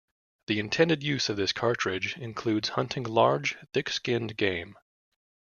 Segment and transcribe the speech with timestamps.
[0.47, 4.75] The intended use of this cartridge includes hunting large, thick-skinned game.